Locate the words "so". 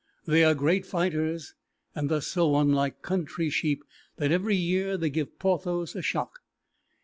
2.25-2.55